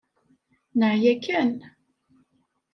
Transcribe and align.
Neɛya 0.79 1.13
kan. 1.25 1.51